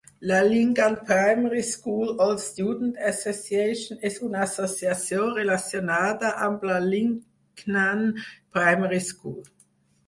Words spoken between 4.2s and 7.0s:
una associació relacionada amb la